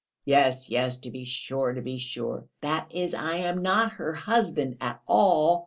[0.25, 4.77] "Yes, yes, to be sure, to be sure...." "That is, I am not her husband
[4.81, 5.59] at all...."